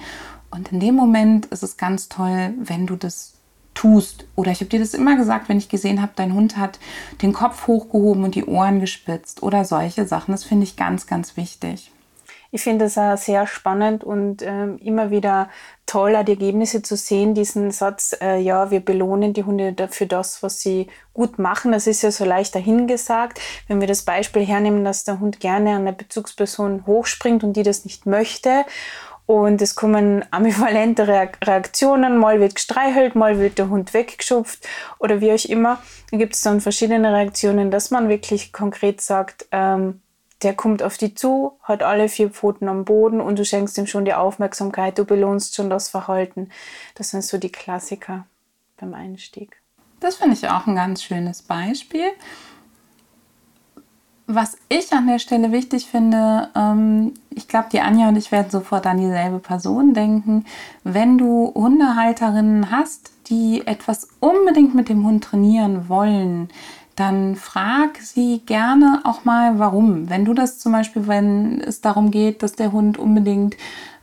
Und 0.50 0.72
in 0.72 0.80
dem 0.80 0.96
Moment 0.96 1.46
ist 1.48 1.64
es 1.64 1.78
ganz 1.78 2.10
toll, 2.10 2.54
wenn 2.58 2.88
du 2.88 2.96
das 2.96 3.38
tust. 3.74 4.26
Oder 4.36 4.52
ich 4.52 4.60
habe 4.60 4.70
dir 4.70 4.80
das 4.80 4.94
immer 4.94 5.16
gesagt, 5.16 5.50
wenn 5.50 5.58
ich 5.58 5.70
gesehen 5.70 6.02
habe, 6.02 6.14
dein 6.16 6.34
Hund 6.34 6.58
hat 6.58 6.80
den 7.22 7.34
Kopf 7.34 7.68
hochgehoben 7.68 8.24
und 8.24 8.36
die 8.36 8.46
Ohren 8.46 8.80
gespitzt 8.80 9.44
oder 9.44 9.66
solche 9.66 10.06
Sachen. 10.06 10.32
Das 10.32 10.44
finde 10.44 10.64
ich 10.64 10.76
ganz, 10.76 11.06
ganz 11.06 11.38
wichtig. 11.38 11.92
Ich 12.58 12.64
finde 12.64 12.86
es 12.86 12.98
auch 12.98 13.16
sehr 13.18 13.46
spannend 13.46 14.04
und 14.04 14.42
ähm, 14.42 14.80
immer 14.80 15.12
wieder 15.12 15.48
toll, 15.86 16.18
die 16.24 16.32
Ergebnisse 16.32 16.82
zu 16.82 16.98
sehen, 16.98 17.36
diesen 17.36 17.70
Satz, 17.70 18.18
äh, 18.20 18.40
ja, 18.40 18.72
wir 18.72 18.80
belohnen 18.80 19.34
die 19.34 19.44
Hunde 19.44 19.76
für 19.92 20.08
das, 20.08 20.42
was 20.42 20.60
sie 20.60 20.88
gut 21.14 21.38
machen. 21.38 21.72
Das 21.72 21.86
ist 21.86 22.02
ja 22.02 22.10
so 22.10 22.26
leicht 22.26 22.56
dahingesagt. 22.56 23.40
Wenn 23.68 23.80
wir 23.80 23.88
das 23.88 24.02
Beispiel 24.02 24.44
hernehmen, 24.44 24.84
dass 24.84 25.04
der 25.04 25.20
Hund 25.20 25.40
gerne 25.40 25.76
an 25.76 25.86
der 25.86 25.92
Bezugsperson 25.92 26.88
hochspringt 26.88 27.44
und 27.44 27.54
die 27.54 27.62
das 27.62 27.86
nicht 27.86 28.08
möchte 28.08 28.66
und 29.28 29.62
es 29.62 29.76
kommen 29.76 30.26
ambivalente 30.32 31.08
Reaktionen, 31.08 32.18
mal 32.18 32.40
wird 32.40 32.56
gestreichelt, 32.56 33.14
mal 33.14 33.38
wird 33.38 33.60
der 33.60 33.70
Hund 33.70 33.94
weggeschupft 33.94 34.68
oder 34.98 35.22
wie 35.22 35.32
auch 35.32 35.46
immer. 35.46 35.80
Da 36.10 36.18
gibt 36.18 36.34
es 36.34 36.42
dann 36.42 36.60
verschiedene 36.60 37.14
Reaktionen, 37.14 37.70
dass 37.70 37.92
man 37.92 38.10
wirklich 38.10 38.52
konkret 38.52 39.00
sagt, 39.00 39.46
ähm, 39.52 40.02
der 40.44 40.54
kommt 40.56 40.84
auf 40.84 40.98
dich 40.98 41.18
zu, 41.18 41.54
hat 41.64 41.84
alle 41.84 42.10
vier 42.10 42.30
Pfoten 42.30 42.68
am 42.68 42.86
Boden 42.86 43.22
und 43.22 43.40
du 43.40 43.46
schenkst 43.46 43.78
ihm 43.78 43.88
schon 43.88 44.06
die 44.06 44.14
Aufmerksamkeit, 44.14 44.98
du 44.98 45.06
belohnst 45.06 45.56
schon 45.56 45.70
das 45.70 45.90
Verhalten. 45.90 46.50
Das 46.96 47.10
sind 47.10 47.24
so 47.24 47.38
die 47.38 47.52
Klassiker 47.52 48.26
beim 48.78 48.94
Einstieg. 48.94 49.62
Das 50.00 50.18
finde 50.18 50.36
ich 50.36 50.48
auch 50.48 50.68
ein 50.68 50.76
ganz 50.76 51.04
schönes 51.04 51.42
Beispiel. 51.42 52.06
Was 54.30 54.58
ich 54.68 54.92
an 54.92 55.08
der 55.08 55.20
Stelle 55.20 55.54
wichtig 55.54 55.86
finde, 55.86 56.50
ähm, 56.54 57.14
ich 57.30 57.48
glaube, 57.48 57.70
die 57.72 57.80
Anja 57.80 58.10
und 58.10 58.18
ich 58.18 58.32
werden 58.32 58.52
sofort 58.52 58.86
an 58.86 58.98
dieselbe 58.98 59.40
Person 59.40 59.94
denken. 59.94 60.46
Wenn 60.84 61.18
du 61.18 61.54
Hundehalterinnen 61.56 62.70
hast, 62.70 63.12
die 63.30 63.66
etwas 63.66 64.10
unbedingt 64.20 64.76
mit 64.76 64.90
dem 64.90 65.06
Hund 65.06 65.24
trainieren 65.24 65.88
wollen, 65.88 66.50
dann 66.98 67.36
frag 67.36 68.02
sie 68.02 68.42
gerne 68.46 69.02
auch 69.04 69.24
mal, 69.24 69.60
warum. 69.60 70.10
Wenn 70.10 70.26
du 70.26 70.34
das 70.34 70.58
zum 70.58 70.72
Beispiel, 70.72 71.08
wenn 71.08 71.62
es 71.62 71.80
darum 71.80 72.10
geht, 72.10 72.42
dass 72.42 72.54
der 72.54 72.72
Hund 72.72 72.98
unbedingt 72.98 73.56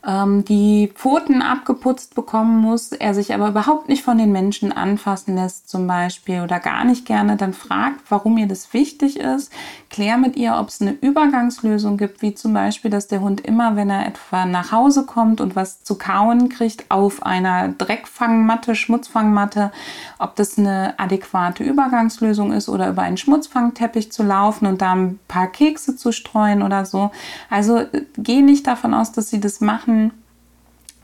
ähm, 0.05 0.45
die 0.45 0.91
Pfoten 0.93 1.41
abgeputzt 1.41 2.15
bekommen 2.15 2.57
muss, 2.59 2.91
er 2.91 3.13
sich 3.13 3.33
aber 3.33 3.49
überhaupt 3.49 3.89
nicht 3.89 4.03
von 4.03 4.17
den 4.17 4.31
Menschen 4.31 4.71
anfassen 4.71 5.35
lässt 5.35 5.69
zum 5.69 5.87
Beispiel 5.87 6.41
oder 6.41 6.59
gar 6.59 6.85
nicht 6.85 7.05
gerne, 7.05 7.37
dann 7.37 7.53
fragt, 7.53 8.01
warum 8.09 8.37
ihr 8.37 8.47
das 8.47 8.73
wichtig 8.73 9.19
ist. 9.19 9.51
Klär 9.89 10.17
mit 10.17 10.35
ihr, 10.35 10.57
ob 10.57 10.69
es 10.69 10.81
eine 10.81 10.91
Übergangslösung 10.91 11.97
gibt, 11.97 12.21
wie 12.21 12.35
zum 12.35 12.53
Beispiel, 12.53 12.91
dass 12.91 13.07
der 13.07 13.21
Hund 13.21 13.41
immer, 13.41 13.75
wenn 13.75 13.89
er 13.89 14.05
etwa 14.05 14.45
nach 14.45 14.71
Hause 14.71 15.05
kommt 15.05 15.41
und 15.41 15.55
was 15.55 15.83
zu 15.83 15.97
kauen 15.97 16.49
kriegt, 16.49 16.91
auf 16.91 17.25
einer 17.25 17.69
Dreckfangmatte, 17.69 18.75
Schmutzfangmatte, 18.75 19.71
ob 20.19 20.35
das 20.35 20.57
eine 20.57 20.99
adäquate 20.99 21.63
Übergangslösung 21.63 22.51
ist 22.51 22.69
oder 22.69 22.89
über 22.89 23.01
einen 23.01 23.17
Schmutzfangteppich 23.17 24.11
zu 24.11 24.23
laufen 24.23 24.67
und 24.67 24.81
da 24.81 24.93
ein 24.93 25.19
paar 25.27 25.47
Kekse 25.47 25.95
zu 25.95 26.11
streuen 26.11 26.61
oder 26.61 26.85
so. 26.85 27.11
Also 27.49 27.77
äh, 27.77 28.03
geh 28.17 28.41
nicht 28.41 28.67
davon 28.67 28.93
aus, 28.93 29.11
dass 29.11 29.29
sie 29.29 29.39
das 29.39 29.61
machen 29.61 29.94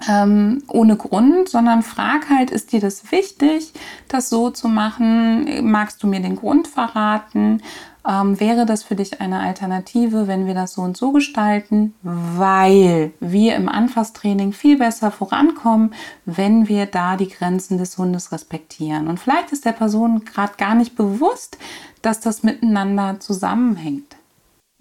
ähm, 0.09 0.63
ohne 0.67 0.95
Grund, 0.95 1.49
sondern 1.49 1.83
frag 1.83 2.29
halt, 2.29 2.51
ist 2.51 2.71
dir 2.71 2.79
das 2.79 3.11
wichtig, 3.11 3.71
das 4.07 4.29
so 4.29 4.49
zu 4.49 4.67
machen? 4.67 5.69
Magst 5.69 6.01
du 6.03 6.07
mir 6.07 6.21
den 6.21 6.35
Grund 6.35 6.67
verraten? 6.67 7.61
Ähm, 8.07 8.39
wäre 8.39 8.65
das 8.65 8.81
für 8.81 8.95
dich 8.95 9.21
eine 9.21 9.39
Alternative, 9.39 10.27
wenn 10.27 10.47
wir 10.47 10.55
das 10.55 10.73
so 10.73 10.81
und 10.81 10.97
so 10.97 11.11
gestalten? 11.11 11.93
Weil 12.01 13.11
wir 13.19 13.55
im 13.55 13.69
Anfasstraining 13.69 14.53
viel 14.53 14.77
besser 14.77 15.11
vorankommen, 15.11 15.93
wenn 16.25 16.67
wir 16.67 16.87
da 16.87 17.15
die 17.15 17.29
Grenzen 17.29 17.77
des 17.77 17.97
Hundes 17.97 18.31
respektieren. 18.31 19.07
Und 19.07 19.19
vielleicht 19.19 19.51
ist 19.51 19.65
der 19.65 19.73
Person 19.73 20.25
gerade 20.25 20.53
gar 20.57 20.73
nicht 20.73 20.95
bewusst, 20.95 21.57
dass 22.01 22.19
das 22.19 22.41
miteinander 22.41 23.19
zusammenhängt. 23.19 24.15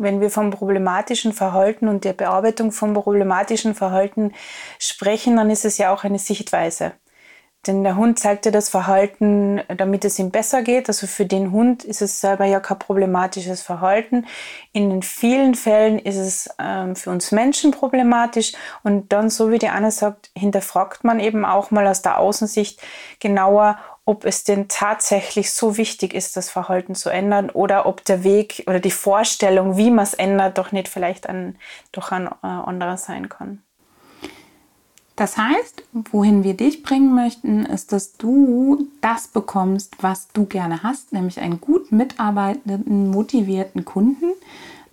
Wenn 0.01 0.23
wir 0.23 0.31
vom 0.31 0.51
problematischen 0.51 1.35
Verhalten 1.35 1.87
und 1.87 2.05
der 2.05 2.15
Bearbeitung 2.15 2.73
vom 2.73 2.95
problematischen 2.95 3.75
Verhalten 3.75 4.33
sprechen, 4.79 5.37
dann 5.37 5.51
ist 5.51 5.67
es 5.67 5.77
ja 5.77 5.93
auch 5.93 6.05
eine 6.05 6.19
Sichtweise. 6.19 6.93
Denn 7.67 7.85
der 7.85 7.97
Hund 7.97 8.19
zeigt 8.19 8.47
dir 8.47 8.53
das 8.53 8.71
Verhalten, 8.71 9.61
damit 9.69 10.07
es 10.07 10.19
ihm 10.19 10.31
besser 10.31 10.63
geht. 10.63 10.89
Also 10.89 11.07
für 11.07 11.27
den 11.27 11.53
Hund 11.53 11.85
ist 11.85 12.01
es 12.01 12.19
selber 12.19 12.47
ja 12.47 12.59
kein 12.59 12.79
problematisches 12.79 13.61
Verhalten. 13.61 14.27
In 14.73 14.89
den 14.89 15.03
vielen 15.03 15.55
Fällen 15.55 15.99
ist 15.99 16.17
es 16.17 16.49
ähm, 16.59 16.97
für 16.97 17.11
uns 17.11 17.33
Menschen 17.33 17.71
problematisch. 17.71 18.53
Und 18.83 19.13
dann, 19.13 19.29
so 19.29 19.51
wie 19.51 19.59
die 19.59 19.69
Anne 19.69 19.91
sagt, 19.91 20.31
hinterfragt 20.35 21.05
man 21.05 21.21
eben 21.21 21.45
auch 21.45 21.71
mal 21.71 21.87
aus 21.87 22.01
der 22.01 22.19
Außensicht 22.19 22.81
genauer, 23.19 23.79
ob 24.11 24.25
es 24.25 24.43
denn 24.43 24.67
tatsächlich 24.67 25.53
so 25.53 25.77
wichtig 25.77 26.15
ist, 26.15 26.37
das 26.37 26.51
Verhalten 26.51 26.97
zu 26.97 27.11
ändern 27.11 27.49
oder 27.49 27.87
ob 27.87 28.05
der 28.05 28.25
Weg 28.25 28.65
oder 28.67 28.81
die 28.81 28.91
Vorstellung, 28.91 29.77
wie 29.77 29.93
man 29.93 30.03
es 30.03 30.15
ändert, 30.15 30.59
doch 30.59 30.73
nicht 30.73 30.89
vielleicht 30.89 31.29
ein, 31.29 31.55
doch 31.93 32.11
ein 32.11 32.27
äh, 32.27 32.47
anderer 32.47 32.97
sein 32.97 33.29
kann. 33.29 33.63
Das 35.15 35.37
heißt, 35.37 35.85
wohin 35.93 36.43
wir 36.43 36.55
dich 36.55 36.83
bringen 36.83 37.15
möchten, 37.15 37.65
ist, 37.65 37.93
dass 37.93 38.15
du 38.15 38.89
das 39.01 39.29
bekommst, 39.29 40.03
was 40.03 40.27
du 40.33 40.45
gerne 40.45 40.83
hast, 40.83 41.13
nämlich 41.13 41.39
einen 41.39 41.61
gut 41.61 41.93
mitarbeitenden, 41.93 43.13
motivierten 43.13 43.85
Kunden, 43.85 44.33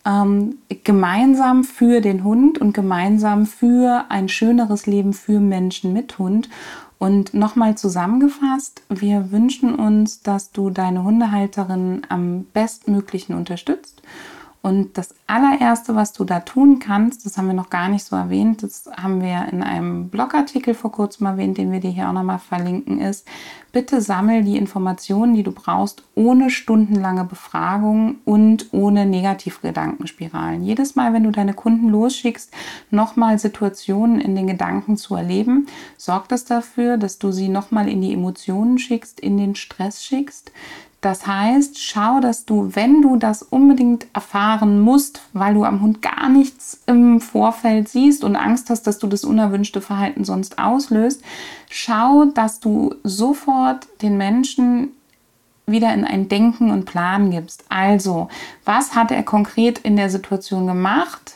ähm, 0.05 0.59
gemeinsam 0.83 1.63
für 1.63 2.01
den 2.01 2.24
Hund 2.24 2.62
und 2.62 2.74
gemeinsam 2.74 3.47
für 3.47 4.05
ein 4.09 4.29
schöneres 4.29 4.86
Leben 4.86 5.13
für 5.13 5.39
Menschen 5.39 5.91
mit 5.91 6.19
Hund. 6.19 6.50
Und 7.00 7.34
nochmal 7.34 7.77
zusammengefasst, 7.77 8.82
wir 8.89 9.32
wünschen 9.32 9.75
uns, 9.75 10.22
dass 10.22 10.51
du 10.51 10.70
deine 10.70 11.04
Hundehalterin 11.04 12.01
am 12.10 12.46
bestmöglichen 12.46 13.36
unterstützt 13.36 14.01
und 14.62 14.98
das 14.98 15.16
allererste, 15.28 15.96
was 15.96 16.14
du 16.14 16.24
da 16.24 16.40
tun 16.40 16.80
kannst, 16.80 17.26
das 17.26 17.38
haben 17.38 17.48
wir 17.48 17.54
noch 17.54 17.70
gar 17.70 17.90
nicht 17.90 18.04
so 18.04 18.16
erwähnt, 18.16 18.64
das 18.64 18.90
haben 18.96 19.22
wir 19.22 19.48
in 19.52 19.64
einem 19.64 20.10
Blogartikel 20.10 20.74
vor 20.74 20.92
kurzem 20.92 21.28
erwähnt, 21.28 21.58
den 21.58 21.72
wir 21.72 21.80
dir 21.80 21.92
hier 21.92 22.10
auch 22.10 22.14
nochmal 22.14 22.40
verlinken, 22.40 23.00
ist, 23.00 23.28
bitte 23.72 24.02
sammel 24.02 24.44
die 24.44 24.58
Informationen, 24.58 25.36
die 25.36 25.44
du 25.44 25.52
brauchst, 25.52 26.02
ohne 26.16 26.50
stundenlange 26.50 27.26
Befragung 27.26 28.16
und 28.26 28.70
ohne 28.72 29.06
Negativgedankenspiralen. 29.06 30.64
Jedes 30.64 30.96
Mal, 30.96 31.14
wenn 31.14 31.24
du 31.24 31.32
deine 31.32 31.54
Kunden 31.54 31.90
losschickst, 31.90 32.52
nochmal 32.90 33.38
Situationen 33.38 34.20
in 34.20 34.36
den 34.36 34.48
Gedanken 34.48 34.98
zu 34.98 35.16
erleben, 35.16 35.68
sorgt 35.96 36.32
das 36.32 36.46
dafür, 36.46 36.98
dass 36.98 37.20
du 37.20 37.32
sie 37.32 37.50
nochmal 37.50 37.88
in 37.88 38.02
die 38.02 38.14
Emotionen 38.14 38.80
schickst, 38.80 39.20
in 39.20 39.38
den 39.38 39.56
Stress 39.56 40.04
schickst. 40.04 40.52
Das 41.01 41.27
heißt, 41.27 41.80
schau, 41.80 42.20
dass 42.20 42.46
du, 42.46 42.72
wenn 42.74 43.04
du 43.04 43.18
das 43.18 43.44
unbedingt 43.44 44.08
erfahren 44.13 44.80
musst, 44.80 45.22
weil 45.32 45.54
du 45.54 45.63
am 45.63 45.82
Hund 45.82 46.01
gar 46.01 46.27
nichts 46.27 46.82
im 46.88 47.22
Vorfeld 47.22 47.88
siehst 47.88 48.24
und 48.24 48.36
Angst 48.36 48.70
hast, 48.72 48.84
dass 48.88 48.98
du 48.98 49.06
das 49.06 49.24
unerwünschte 49.24 49.80
Verhalten 49.80 50.25
sonst 50.25 50.58
auslöst, 50.58 51.22
schau, 51.70 52.25
dass 52.25 52.60
du 52.60 52.96
sofort 53.04 53.88
den 54.01 54.18
Menschen 54.18 54.89
wieder 55.68 55.94
in 55.94 56.04
ein 56.04 56.30
Denken 56.30 56.72
und 56.72 56.86
Plan 56.86 57.30
gibst. 57.30 57.66
Also, 57.70 58.30
was 58.66 58.96
hat 58.96 59.12
er 59.12 59.22
konkret 59.22 59.80
in 59.80 59.98
der 59.98 60.10
Situation 60.10 60.66
gemacht? 60.66 61.36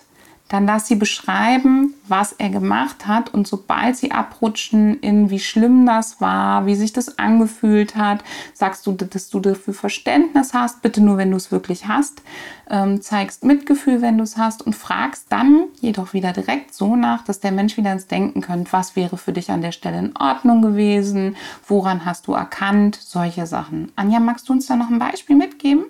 Dann 0.52 0.66
lass 0.66 0.88
sie 0.88 0.96
beschreiben, 0.96 1.94
was 2.10 2.34
er 2.34 2.50
gemacht 2.50 3.08
hat. 3.08 3.34
Und 3.34 3.48
sobald 3.48 3.96
sie 3.96 4.12
abrutschen 4.12 5.00
in 5.00 5.30
wie 5.30 5.40
schlimm 5.40 5.86
das 5.86 6.20
war, 6.20 6.66
wie 6.66 6.76
sich 6.76 6.92
das 6.92 7.18
angefühlt 7.18 7.96
hat, 7.96 8.22
sagst 8.54 8.86
du, 8.86 8.92
dass 8.92 9.30
du 9.30 9.40
dafür 9.40 9.74
Verständnis 9.74 10.54
hast. 10.54 10.82
Bitte 10.82 11.00
nur, 11.00 11.16
wenn 11.16 11.32
du 11.32 11.38
es 11.38 11.54
wirklich 11.54 11.88
hast. 11.88 12.22
Ähm, 12.70 13.02
zeigst 13.02 13.46
Mitgefühl, 13.46 14.02
wenn 14.02 14.18
du 14.18 14.26
es 14.26 14.36
hast. 14.36 14.66
Und 14.66 14.76
fragst 14.76 15.28
dann 15.30 15.68
jedoch 15.80 16.12
wieder 16.12 16.34
direkt 16.34 16.74
so 16.74 16.98
nach, 16.98 17.24
dass 17.24 17.40
der 17.40 17.54
Mensch 17.54 17.78
wieder 17.78 17.94
ins 17.94 18.08
Denken 18.08 18.42
könnte. 18.42 18.74
Was 18.74 18.98
wäre 18.98 19.16
für 19.16 19.32
dich 19.32 19.52
an 19.52 19.62
der 19.62 19.72
Stelle 19.72 20.00
in 20.00 20.18
Ordnung 20.18 20.62
gewesen? 20.62 21.38
Woran 21.66 22.04
hast 22.04 22.28
du 22.28 22.34
erkannt? 22.34 23.00
Solche 23.02 23.46
Sachen. 23.46 23.94
Anja, 23.96 24.20
magst 24.20 24.50
du 24.50 24.54
uns 24.54 24.68
da 24.68 24.76
noch 24.76 24.90
ein 24.90 25.00
Beispiel 25.00 25.38
mitgeben? 25.38 25.86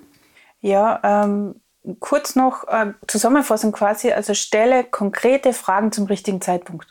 Ja, 0.60 1.00
ähm, 1.04 1.56
kurz 2.00 2.36
noch 2.36 2.68
äh, 2.68 2.94
zusammenfassen 3.08 3.72
quasi, 3.72 4.12
also 4.12 4.34
stelle 4.34 4.84
konkrete 4.84 5.54
Fragen 5.54 5.92
zum 5.92 6.06
richtigen 6.06 6.42
Zeitpunkt. 6.42 6.88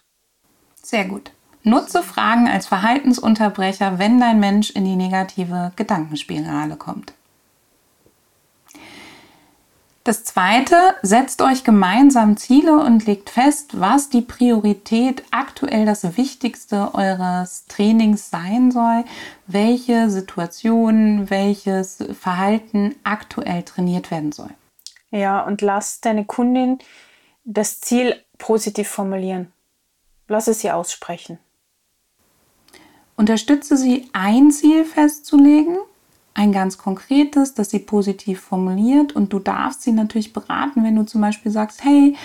Sehr 0.83 1.05
gut. 1.05 1.31
Nutze 1.63 2.03
Fragen 2.03 2.49
als 2.49 2.67
Verhaltensunterbrecher, 2.67 3.99
wenn 3.99 4.19
dein 4.19 4.41
Mensch 4.41 4.71
in 4.71 4.85
die 4.85 4.97
negative 4.97 5.73
Gedankenspirale 5.77 6.77
kommt. 6.77 7.13
Das 10.05 10.25
zweite, 10.25 10.75
setzt 11.03 11.43
euch 11.43 11.63
gemeinsam 11.63 12.39
Ziele 12.39 12.81
und 12.81 13.05
legt 13.05 13.29
fest, 13.29 13.79
was 13.79 14.09
die 14.09 14.23
Priorität 14.23 15.23
aktuell 15.31 15.85
das 15.85 16.17
Wichtigste 16.17 16.95
eures 16.95 17.67
Trainings 17.67 18.31
sein 18.31 18.71
soll, 18.71 19.05
welche 19.47 20.09
Situation, 20.09 21.29
welches 21.29 22.03
Verhalten 22.19 22.97
aktuell 23.05 23.63
trainiert 23.63 24.11
werden 24.11 24.33
soll. 24.33 24.51
Ja, 25.11 25.41
und 25.43 25.61
lass 25.61 26.01
deine 26.01 26.25
Kundin 26.25 26.79
das 27.45 27.81
Ziel 27.81 28.23
positiv 28.39 28.89
formulieren. 28.89 29.53
Lass 30.29 30.47
es 30.47 30.61
sie 30.61 30.71
aussprechen. 30.71 31.39
Unterstütze 33.17 33.77
sie, 33.77 34.09
ein 34.13 34.51
Ziel 34.51 34.85
festzulegen, 34.85 35.79
ein 36.35 36.53
ganz 36.53 36.79
konkretes, 36.79 37.55
das 37.55 37.71
sie 37.71 37.81
positiv 37.81 38.41
formuliert. 38.41 39.15
Und 39.15 39.33
du 39.33 39.39
darfst 39.39 39.83
sie 39.83 39.93
natürlich 39.93 40.33
beraten, 40.33 40.85
wenn 40.85 40.97
du 40.97 41.05
zum 41.05 41.21
Beispiel 41.21 41.51
sagst, 41.51 41.85
hey, 41.85 42.17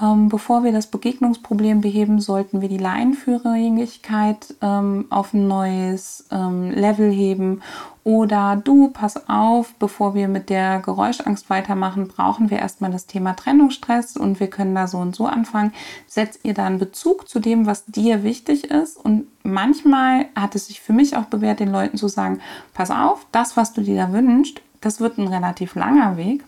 ähm, 0.00 0.28
bevor 0.28 0.64
wir 0.64 0.72
das 0.72 0.88
Begegnungsproblem 0.88 1.80
beheben, 1.80 2.20
sollten 2.20 2.60
wir 2.60 2.68
die 2.68 2.78
Leinenführigkeit 2.78 4.54
ähm, 4.60 5.06
auf 5.08 5.32
ein 5.32 5.48
neues 5.48 6.26
ähm, 6.30 6.70
Level 6.72 7.10
heben. 7.10 7.62
Oder 8.02 8.60
du, 8.62 8.88
pass 8.88 9.28
auf, 9.28 9.74
bevor 9.76 10.14
wir 10.14 10.28
mit 10.28 10.50
der 10.50 10.80
Geräuschangst 10.80 11.48
weitermachen, 11.48 12.08
brauchen 12.08 12.50
wir 12.50 12.58
erstmal 12.58 12.90
das 12.90 13.06
Thema 13.06 13.34
Trennungsstress 13.34 14.16
und 14.16 14.40
wir 14.40 14.48
können 14.48 14.74
da 14.74 14.86
so 14.86 14.98
und 14.98 15.16
so 15.16 15.26
anfangen. 15.26 15.72
Setzt 16.06 16.44
ihr 16.44 16.54
da 16.54 16.66
einen 16.66 16.78
Bezug 16.78 17.28
zu 17.28 17.40
dem, 17.40 17.64
was 17.64 17.86
dir 17.86 18.22
wichtig 18.24 18.64
ist. 18.64 18.98
Und 18.98 19.26
manchmal 19.44 20.26
hat 20.34 20.56
es 20.56 20.66
sich 20.66 20.80
für 20.80 20.92
mich 20.92 21.16
auch 21.16 21.26
bewährt, 21.26 21.60
den 21.60 21.70
Leuten 21.70 21.96
zu 21.96 22.08
sagen, 22.08 22.40
pass 22.72 22.90
auf, 22.90 23.26
das, 23.30 23.56
was 23.56 23.72
du 23.72 23.82
dir 23.82 23.96
da 23.96 24.12
wünschst, 24.12 24.60
das 24.80 25.00
wird 25.00 25.18
ein 25.18 25.28
relativ 25.28 25.76
langer 25.76 26.16
Weg. 26.16 26.42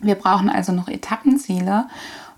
Wir 0.00 0.14
brauchen 0.14 0.50
also 0.50 0.72
noch 0.72 0.88
Etappenziele 0.88 1.86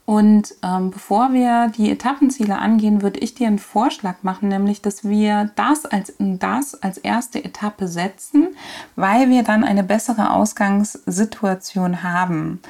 und 0.04 0.54
ähm, 0.64 0.90
bevor 0.90 1.32
wir 1.32 1.70
die 1.76 1.90
Etappenziele 1.90 2.58
angehen, 2.58 3.02
würde 3.02 3.20
ich 3.20 3.34
dir 3.34 3.46
einen 3.46 3.60
Vorschlag 3.60 4.16
machen, 4.22 4.48
nämlich, 4.48 4.82
dass 4.82 5.04
wir 5.04 5.52
das 5.54 5.86
als 5.86 6.12
das 6.18 6.74
als 6.82 6.98
erste 6.98 7.44
Etappe 7.44 7.86
setzen, 7.86 8.48
weil 8.96 9.30
wir 9.30 9.44
dann 9.44 9.62
eine 9.62 9.84
bessere 9.84 10.32
Ausgangssituation 10.32 12.02
haben. 12.02 12.60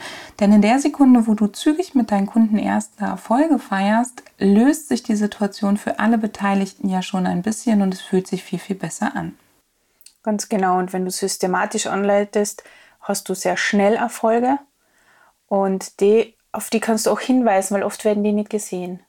Denn 0.40 0.52
in 0.52 0.60
der 0.60 0.78
Sekunde, 0.78 1.26
wo 1.26 1.32
du 1.32 1.46
zügig 1.46 1.94
mit 1.94 2.10
deinen 2.10 2.26
Kunden 2.26 2.58
erste 2.58 3.04
Erfolge 3.04 3.58
feierst, 3.58 4.22
löst 4.38 4.88
sich 4.88 5.02
die 5.02 5.16
Situation 5.16 5.78
für 5.78 5.98
alle 5.98 6.18
Beteiligten 6.18 6.90
ja 6.90 7.00
schon 7.00 7.26
ein 7.26 7.40
bisschen 7.40 7.80
und 7.80 7.94
es 7.94 8.02
fühlt 8.02 8.26
sich 8.26 8.44
viel, 8.44 8.58
viel 8.58 8.76
besser 8.76 9.16
an. 9.16 9.36
Ganz 10.22 10.50
genau. 10.50 10.78
Und 10.78 10.92
wenn 10.92 11.06
du 11.06 11.10
systematisch 11.10 11.86
anleitest, 11.86 12.62
hast 13.00 13.30
du 13.30 13.34
sehr 13.34 13.56
schnell 13.56 13.94
Erfolge. 13.94 14.58
Und 15.48 16.00
die 16.00 16.34
auf 16.52 16.70
die 16.70 16.80
kannst 16.80 17.06
du 17.06 17.10
auch 17.10 17.20
hinweisen, 17.20 17.74
weil 17.74 17.82
oft 17.82 18.04
werden 18.04 18.22
die 18.22 18.32
nicht 18.32 18.50
gesehen. 18.50 19.00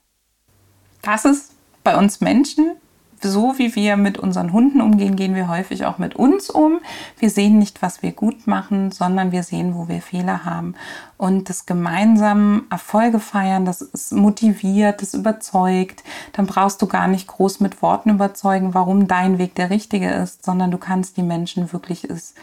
das 1.01 1.25
ist 1.25 1.51
bei 1.83 1.97
uns 1.97 2.21
Menschen 2.21 2.77
so 3.23 3.57
wie 3.57 3.75
wir 3.75 3.97
mit 3.97 4.17
unseren 4.17 4.53
Hunden 4.53 4.81
umgehen, 4.81 5.15
gehen 5.15 5.35
wir 5.35 5.47
häufig 5.47 5.85
auch 5.85 5.97
mit 5.97 6.15
uns 6.15 6.49
um. 6.49 6.79
Wir 7.17 7.29
sehen 7.29 7.57
nicht, 7.57 7.81
was 7.81 8.03
wir 8.03 8.11
gut 8.11 8.47
machen, 8.47 8.91
sondern 8.91 9.31
wir 9.31 9.43
sehen, 9.43 9.75
wo 9.75 9.87
wir 9.87 10.01
Fehler 10.01 10.45
haben. 10.45 10.75
Und 11.17 11.49
das 11.49 11.65
gemeinsam 11.65 12.65
Erfolge 12.69 13.19
feiern, 13.19 13.65
das 13.65 13.81
ist 13.81 14.11
motiviert, 14.11 15.01
das 15.01 15.13
überzeugt. 15.13 16.03
Dann 16.33 16.45
brauchst 16.45 16.81
du 16.81 16.87
gar 16.87 17.07
nicht 17.07 17.27
groß 17.27 17.59
mit 17.59 17.81
Worten 17.81 18.09
überzeugen, 18.09 18.73
warum 18.73 19.07
dein 19.07 19.37
Weg 19.37 19.55
der 19.55 19.69
richtige 19.69 20.09
ist, 20.09 20.43
sondern 20.43 20.71
du 20.71 20.77
kannst 20.77 21.17
die 21.17 21.23
Menschen 21.23 21.71
wirklich 21.71 22.03
es 22.03 22.33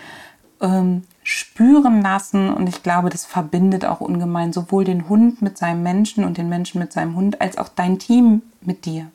ähm, 0.60 1.04
spüren 1.22 2.02
lassen. 2.02 2.52
Und 2.52 2.68
ich 2.68 2.82
glaube, 2.82 3.10
das 3.10 3.26
verbindet 3.26 3.84
auch 3.84 4.00
ungemein 4.00 4.52
sowohl 4.52 4.84
den 4.84 5.08
Hund 5.08 5.42
mit 5.42 5.58
seinem 5.58 5.82
Menschen 5.82 6.24
und 6.24 6.38
den 6.38 6.48
Menschen 6.48 6.80
mit 6.80 6.92
seinem 6.92 7.16
Hund, 7.16 7.40
als 7.40 7.58
auch 7.58 7.68
dein 7.68 7.98
Team 7.98 8.42
mit 8.60 8.84
dir. 8.84 9.10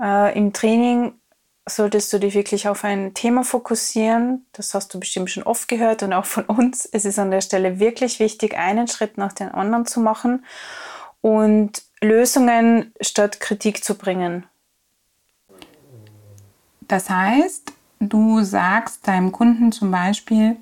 Äh, 0.00 0.36
Im 0.36 0.52
Training 0.52 1.12
solltest 1.66 2.12
du 2.12 2.18
dich 2.18 2.34
wirklich 2.34 2.68
auf 2.68 2.84
ein 2.84 3.14
Thema 3.14 3.42
fokussieren. 3.42 4.46
Das 4.52 4.74
hast 4.74 4.92
du 4.92 5.00
bestimmt 5.00 5.30
schon 5.30 5.44
oft 5.44 5.68
gehört 5.68 6.02
und 6.02 6.12
auch 6.12 6.26
von 6.26 6.44
uns. 6.44 6.86
Es 6.86 7.04
ist 7.04 7.18
an 7.18 7.30
der 7.30 7.40
Stelle 7.40 7.78
wirklich 7.78 8.20
wichtig, 8.20 8.56
einen 8.56 8.86
Schritt 8.88 9.16
nach 9.18 9.32
dem 9.32 9.54
anderen 9.54 9.86
zu 9.86 10.00
machen 10.00 10.44
und 11.20 11.82
Lösungen 12.02 12.92
statt 13.00 13.40
Kritik 13.40 13.82
zu 13.82 13.94
bringen. 13.94 14.44
Das 16.82 17.08
heißt, 17.08 17.72
du 18.00 18.42
sagst 18.42 19.06
deinem 19.06 19.32
Kunden 19.32 19.72
zum 19.72 19.90
Beispiel, 19.90 20.56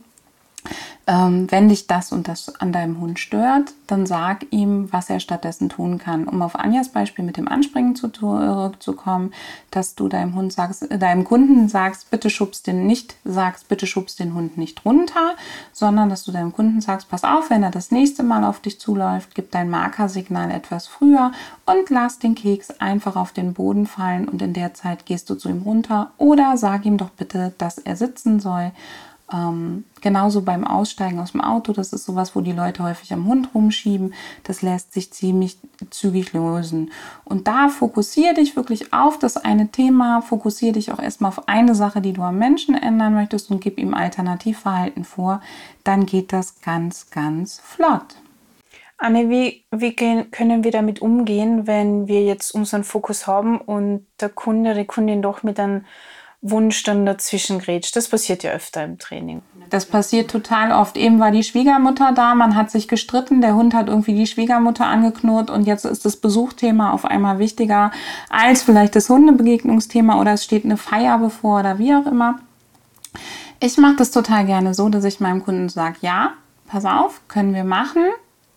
ähm, 1.06 1.50
wenn 1.50 1.68
dich 1.68 1.88
das 1.88 2.12
und 2.12 2.28
das 2.28 2.60
an 2.60 2.72
deinem 2.72 3.00
Hund 3.00 3.18
stört, 3.18 3.72
dann 3.88 4.06
sag 4.06 4.46
ihm, 4.50 4.92
was 4.92 5.10
er 5.10 5.18
stattdessen 5.18 5.68
tun 5.68 5.98
kann. 5.98 6.28
Um 6.28 6.42
auf 6.42 6.54
Anjas 6.54 6.90
Beispiel 6.90 7.24
mit 7.24 7.36
dem 7.36 7.48
Anspringen 7.48 7.96
zurückzukommen, 7.96 9.32
dass 9.72 9.96
du 9.96 10.08
deinem 10.08 10.34
Hund 10.34 10.52
sagst, 10.52 10.88
äh, 10.90 10.98
deinem 10.98 11.24
Kunden 11.24 11.68
sagst, 11.68 12.10
bitte 12.10 12.30
schubst 12.30 12.68
den 12.68 12.86
nicht, 12.86 13.16
sagst, 13.24 13.68
bitte 13.68 13.86
schubst 13.86 14.20
den 14.20 14.34
Hund 14.34 14.56
nicht 14.56 14.84
runter, 14.84 15.34
sondern 15.72 16.08
dass 16.08 16.22
du 16.22 16.30
deinem 16.30 16.52
Kunden 16.52 16.80
sagst, 16.80 17.08
pass 17.08 17.24
auf, 17.24 17.50
wenn 17.50 17.64
er 17.64 17.70
das 17.70 17.90
nächste 17.90 18.22
Mal 18.22 18.44
auf 18.44 18.60
dich 18.60 18.78
zuläuft, 18.78 19.34
gib 19.34 19.50
dein 19.50 19.70
Markersignal 19.70 20.52
etwas 20.52 20.86
früher 20.86 21.32
und 21.66 21.90
lass 21.90 22.20
den 22.20 22.36
Keks 22.36 22.70
einfach 22.78 23.16
auf 23.16 23.32
den 23.32 23.54
Boden 23.54 23.86
fallen 23.86 24.28
und 24.28 24.40
in 24.40 24.52
der 24.52 24.74
Zeit 24.74 25.04
gehst 25.06 25.28
du 25.30 25.34
zu 25.34 25.48
ihm 25.48 25.62
runter 25.62 26.12
oder 26.16 26.56
sag 26.56 26.86
ihm 26.86 26.96
doch 26.96 27.10
bitte, 27.10 27.52
dass 27.58 27.78
er 27.78 27.96
sitzen 27.96 28.38
soll 28.38 28.70
ähm, 29.32 29.84
genauso 30.00 30.42
beim 30.42 30.66
Aussteigen 30.66 31.18
aus 31.18 31.32
dem 31.32 31.40
Auto, 31.40 31.72
das 31.72 31.92
ist 31.92 32.04
sowas, 32.04 32.36
wo 32.36 32.40
die 32.40 32.52
Leute 32.52 32.82
häufig 32.82 33.12
am 33.12 33.26
Hund 33.26 33.50
rumschieben. 33.54 34.14
Das 34.44 34.62
lässt 34.62 34.92
sich 34.92 35.12
ziemlich 35.12 35.58
zügig 35.90 36.32
lösen. 36.32 36.92
Und 37.24 37.48
da 37.48 37.68
fokussiere 37.68 38.34
dich 38.34 38.56
wirklich 38.56 38.92
auf 38.92 39.18
das 39.18 39.36
eine 39.36 39.68
Thema, 39.68 40.20
fokussiere 40.22 40.74
dich 40.74 40.92
auch 40.92 40.98
erstmal 40.98 41.30
auf 41.30 41.48
eine 41.48 41.74
Sache, 41.74 42.00
die 42.00 42.12
du 42.12 42.22
am 42.22 42.38
Menschen 42.38 42.74
ändern 42.74 43.14
möchtest 43.14 43.50
und 43.50 43.60
gib 43.60 43.78
ihm 43.78 43.94
Alternativverhalten 43.94 45.04
vor. 45.04 45.40
Dann 45.84 46.06
geht 46.06 46.32
das 46.32 46.60
ganz, 46.60 47.10
ganz 47.10 47.60
flott. 47.60 48.16
Anne, 48.98 49.28
wie, 49.30 49.64
wie 49.72 49.96
können 49.96 50.62
wir 50.62 50.70
damit 50.70 51.02
umgehen, 51.02 51.66
wenn 51.66 52.06
wir 52.06 52.22
jetzt 52.22 52.54
unseren 52.54 52.84
Fokus 52.84 53.26
haben 53.26 53.60
und 53.60 54.06
der 54.20 54.28
Kunde, 54.28 54.74
die 54.74 54.84
Kundin 54.84 55.22
doch 55.22 55.42
mit 55.42 55.58
einem 55.58 55.84
Wunsch 56.42 56.82
dann 56.82 57.06
dazwischen 57.06 57.60
grätscht. 57.60 57.94
Das 57.94 58.08
passiert 58.08 58.42
ja 58.42 58.50
öfter 58.50 58.82
im 58.84 58.98
Training. 58.98 59.42
Das 59.70 59.86
passiert 59.86 60.30
total 60.30 60.72
oft. 60.72 60.96
Eben 60.96 61.20
war 61.20 61.30
die 61.30 61.44
Schwiegermutter 61.44 62.12
da, 62.12 62.34
man 62.34 62.56
hat 62.56 62.70
sich 62.70 62.88
gestritten, 62.88 63.40
der 63.40 63.54
Hund 63.54 63.74
hat 63.74 63.88
irgendwie 63.88 64.14
die 64.14 64.26
Schwiegermutter 64.26 64.84
angeknurrt 64.84 65.50
und 65.50 65.66
jetzt 65.66 65.84
ist 65.84 66.04
das 66.04 66.16
Besuchthema 66.16 66.92
auf 66.92 67.04
einmal 67.04 67.38
wichtiger 67.38 67.92
als 68.28 68.64
vielleicht 68.64 68.96
das 68.96 69.08
Hundebegegnungsthema 69.08 70.20
oder 70.20 70.32
es 70.32 70.44
steht 70.44 70.64
eine 70.64 70.76
Feier 70.76 71.18
bevor 71.18 71.60
oder 71.60 71.78
wie 71.78 71.94
auch 71.94 72.06
immer. 72.06 72.40
Ich 73.60 73.78
mache 73.78 73.96
das 73.96 74.10
total 74.10 74.44
gerne 74.44 74.74
so, 74.74 74.88
dass 74.88 75.04
ich 75.04 75.20
meinem 75.20 75.44
Kunden 75.44 75.68
sage, 75.68 75.98
ja, 76.00 76.32
pass 76.66 76.84
auf, 76.84 77.20
können 77.28 77.54
wir 77.54 77.64
machen 77.64 78.02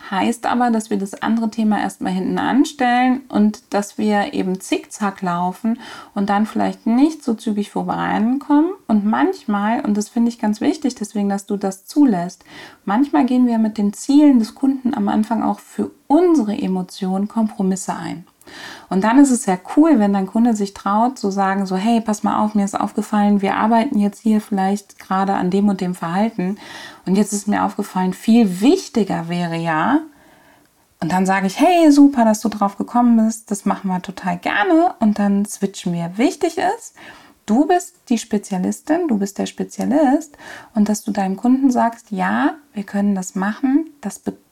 heißt 0.09 0.45
aber, 0.45 0.71
dass 0.71 0.89
wir 0.89 0.97
das 0.97 1.21
andere 1.21 1.50
Thema 1.50 1.79
erstmal 1.79 2.13
hinten 2.13 2.38
anstellen 2.38 3.21
und 3.29 3.74
dass 3.74 3.97
wir 3.97 4.33
eben 4.33 4.59
zickzack 4.59 5.21
laufen 5.21 5.79
und 6.13 6.29
dann 6.29 6.45
vielleicht 6.45 6.85
nicht 6.85 7.24
so 7.24 7.33
zügig 7.33 7.71
vorankommen. 7.71 8.71
Und 8.88 9.05
manchmal, 9.05 9.81
und 9.81 9.97
das 9.97 10.09
finde 10.09 10.29
ich 10.29 10.39
ganz 10.39 10.62
wichtig, 10.62 10.95
deswegen, 10.95 11.29
dass 11.29 11.45
du 11.45 11.57
das 11.57 11.85
zulässt, 11.85 12.43
manchmal 12.85 13.25
gehen 13.25 13.47
wir 13.47 13.57
mit 13.57 13.77
den 13.77 13.93
Zielen 13.93 14.39
des 14.39 14.55
Kunden 14.55 14.93
am 14.93 15.07
Anfang 15.07 15.43
auch 15.43 15.59
für 15.59 15.91
unsere 16.07 16.57
Emotionen 16.57 17.27
Kompromisse 17.27 17.95
ein. 17.95 18.25
Und 18.89 19.03
dann 19.03 19.19
ist 19.19 19.31
es 19.31 19.45
ja 19.45 19.57
cool, 19.75 19.99
wenn 19.99 20.13
dein 20.13 20.27
Kunde 20.27 20.55
sich 20.55 20.73
traut, 20.73 21.17
zu 21.17 21.31
sagen, 21.31 21.65
so, 21.65 21.75
hey, 21.75 22.01
pass 22.01 22.23
mal 22.23 22.43
auf, 22.43 22.55
mir 22.55 22.65
ist 22.65 22.79
aufgefallen, 22.79 23.41
wir 23.41 23.55
arbeiten 23.55 23.97
jetzt 23.97 24.21
hier 24.21 24.41
vielleicht 24.41 24.99
gerade 24.99 25.33
an 25.33 25.49
dem 25.49 25.69
und 25.69 25.81
dem 25.81 25.95
Verhalten. 25.95 26.57
Und 27.05 27.15
jetzt 27.15 27.33
ist 27.33 27.47
mir 27.47 27.63
aufgefallen, 27.63 28.13
viel 28.13 28.61
wichtiger 28.61 29.29
wäre 29.29 29.55
ja, 29.55 30.01
und 31.05 31.11
dann 31.11 31.25
sage 31.25 31.47
ich, 31.47 31.59
hey, 31.59 31.91
super, 31.91 32.25
dass 32.25 32.39
du 32.39 32.49
drauf 32.49 32.77
gekommen 32.77 33.23
bist, 33.25 33.51
das 33.51 33.65
machen 33.65 33.89
wir 33.89 34.01
total 34.01 34.37
gerne. 34.37 34.95
Und 34.99 35.19
dann 35.19 35.45
switchen 35.45 35.93
wir. 35.93 36.17
Wichtig 36.17 36.57
ist, 36.57 36.95
du 37.45 37.67
bist 37.67 37.95
die 38.09 38.17
Spezialistin, 38.17 39.07
du 39.07 39.17
bist 39.17 39.37
der 39.37 39.45
Spezialist 39.45 40.37
und 40.74 40.89
dass 40.89 41.03
du 41.03 41.11
deinem 41.11 41.35
Kunden 41.35 41.69
sagst, 41.69 42.11
ja, 42.11 42.55
wir 42.74 42.83
können 42.83 43.13
das 43.13 43.35
machen. 43.35 43.91
Das 44.01 44.19
bedeutet 44.19 44.45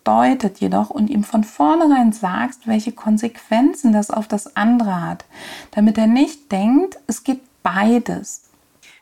jedoch 0.59 0.89
und 0.89 1.09
ihm 1.09 1.23
von 1.23 1.43
vornherein 1.43 2.11
sagst, 2.11 2.67
welche 2.67 2.91
Konsequenzen 2.91 3.93
das 3.93 4.11
auf 4.11 4.27
das 4.27 4.55
andere 4.55 5.01
hat, 5.01 5.25
damit 5.71 5.97
er 5.97 6.07
nicht 6.07 6.51
denkt, 6.51 6.99
es 7.07 7.23
gibt 7.23 7.47
beides. 7.63 8.49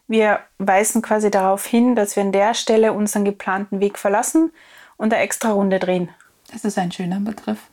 Wir 0.07 0.39
weisen 0.57 1.01
quasi 1.01 1.31
darauf 1.31 1.65
hin, 1.65 1.95
dass 1.95 2.15
wir 2.15 2.23
an 2.23 2.31
der 2.31 2.53
Stelle 2.53 2.93
unseren 2.93 3.25
geplanten 3.25 3.79
Weg 3.79 3.97
verlassen 3.97 4.51
und 4.97 5.13
eine 5.13 5.23
extra 5.23 5.51
Runde 5.51 5.79
drehen. 5.79 6.09
Das 6.51 6.65
ist 6.65 6.77
ein 6.77 6.91
schöner 6.91 7.19
Begriff. 7.19 7.70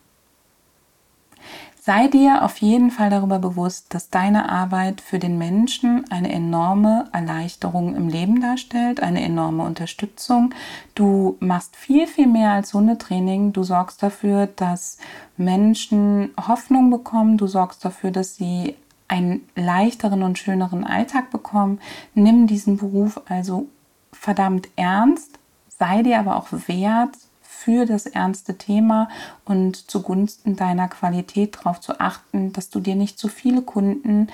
Sei 1.89 2.07
dir 2.07 2.45
auf 2.45 2.59
jeden 2.59 2.91
Fall 2.91 3.09
darüber 3.09 3.39
bewusst, 3.39 3.95
dass 3.95 4.11
deine 4.11 4.51
Arbeit 4.51 5.01
für 5.01 5.19
den 5.19 5.39
Menschen 5.39 6.05
eine 6.11 6.31
enorme 6.31 7.07
Erleichterung 7.15 7.97
im 7.97 8.11
Leben 8.11 8.43
darstellt, 8.43 9.03
eine 9.03 9.23
enorme 9.23 9.63
Unterstützung. 9.63 10.53
Du 10.95 11.39
machst 11.41 11.77
viel, 11.77 12.07
viel 12.07 12.27
mehr 12.27 12.51
als 12.51 12.75
Hundetraining. 12.75 13.55
Du 13.55 13.63
sorgst 13.63 14.03
dafür, 14.03 14.49
dass 14.49 14.99
Menschen 15.39 16.33
Hoffnung 16.37 16.91
bekommen. 16.91 17.39
Du 17.39 17.47
sorgst 17.47 17.83
dafür, 17.87 18.11
dass 18.11 18.37
sie 18.37 18.77
einen 19.09 19.49
leichteren 19.57 20.23
und 20.23 20.39
schöneren 20.39 20.85
Alltag 20.85 21.31
bekommen. 21.31 21.81
Nimm 22.13 22.47
diesen 22.47 22.77
Beruf 22.77 23.19
also 23.31 23.67
verdammt 24.13 24.69
ernst. 24.77 25.39
Sei 25.71 26.03
dir 26.03 26.19
aber 26.19 26.37
auch 26.37 26.49
wert, 26.51 27.17
für 27.51 27.87
das 27.87 28.05
ernste 28.05 28.59
Thema 28.59 29.09
und 29.47 29.91
zugunsten 29.91 30.55
deiner 30.55 30.87
Qualität 30.87 31.57
darauf 31.57 31.81
zu 31.81 31.99
achten, 31.99 32.53
dass 32.53 32.69
du 32.69 32.79
dir 32.79 32.95
nicht 32.95 33.19
zu 33.19 33.29
viele 33.29 33.63
Kunden 33.63 34.29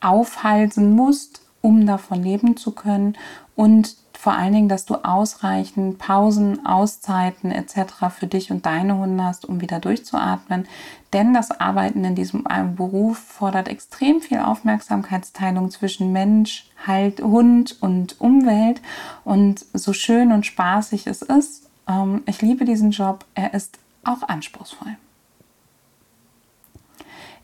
aufhalsen 0.00 0.94
musst, 0.94 1.40
um 1.62 1.86
davon 1.86 2.22
leben 2.22 2.58
zu 2.58 2.72
können 2.72 3.16
und 3.56 3.96
vor 4.12 4.34
allen 4.34 4.52
Dingen, 4.52 4.68
dass 4.68 4.84
du 4.84 4.96
ausreichend 4.96 5.98
Pausen, 5.98 6.66
Auszeiten 6.66 7.52
etc. 7.52 8.10
für 8.10 8.26
dich 8.26 8.50
und 8.50 8.66
deine 8.66 8.98
Hunde 8.98 9.24
hast, 9.24 9.44
um 9.44 9.60
wieder 9.60 9.78
durchzuatmen. 9.78 10.66
Denn 11.12 11.32
das 11.32 11.52
Arbeiten 11.52 12.04
in 12.04 12.16
diesem 12.16 12.44
Beruf 12.76 13.18
fordert 13.18 13.68
extrem 13.68 14.20
viel 14.20 14.40
Aufmerksamkeitsteilung 14.40 15.70
zwischen 15.70 16.12
Mensch, 16.12 16.68
halt, 16.84 17.22
Hund 17.22 17.76
und 17.80 18.20
Umwelt. 18.20 18.82
Und 19.24 19.64
so 19.72 19.92
schön 19.92 20.32
und 20.32 20.44
spaßig 20.46 21.06
es 21.06 21.22
ist, 21.22 21.67
ähm, 21.88 22.22
ich 22.26 22.42
liebe 22.42 22.64
diesen 22.64 22.90
Job. 22.90 23.24
Er 23.34 23.54
ist 23.54 23.78
auch 24.04 24.22
anspruchsvoll. 24.22 24.96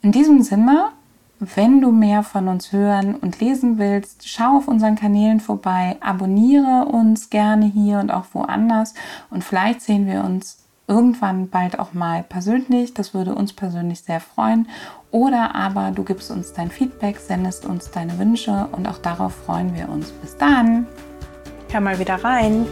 In 0.02 0.12
diesem 0.12 0.42
Sinne, 0.42 0.90
wenn 1.40 1.80
du 1.80 1.90
mehr 1.90 2.22
von 2.22 2.48
uns 2.48 2.72
hören 2.72 3.14
und 3.16 3.40
lesen 3.40 3.78
willst, 3.78 4.28
schau 4.28 4.58
auf 4.58 4.68
unseren 4.68 4.96
Kanälen 4.96 5.40
vorbei, 5.40 5.96
abonniere 6.00 6.86
uns 6.86 7.30
gerne 7.30 7.66
hier 7.66 7.98
und 7.98 8.10
auch 8.10 8.26
woanders 8.32 8.94
und 9.30 9.42
vielleicht 9.42 9.80
sehen 9.80 10.06
wir 10.06 10.22
uns 10.22 10.64
irgendwann 10.86 11.48
bald 11.48 11.78
auch 11.78 11.94
mal 11.94 12.22
persönlich. 12.22 12.94
Das 12.94 13.14
würde 13.14 13.34
uns 13.34 13.52
persönlich 13.52 14.00
sehr 14.00 14.20
freuen. 14.20 14.68
Oder 15.10 15.54
aber 15.54 15.90
du 15.92 16.02
gibst 16.04 16.30
uns 16.30 16.52
dein 16.52 16.70
Feedback, 16.70 17.18
sendest 17.18 17.64
uns 17.64 17.90
deine 17.90 18.18
Wünsche 18.18 18.68
und 18.72 18.86
auch 18.86 18.98
darauf 18.98 19.34
freuen 19.34 19.74
wir 19.74 19.88
uns. 19.88 20.10
Bis 20.10 20.36
dann. 20.36 20.86
Hör 21.70 21.80
mal 21.80 21.98
wieder 21.98 22.22
rein. 22.22 22.66